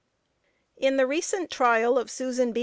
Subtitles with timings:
[0.77, 2.59] In the recent trial of Susan B.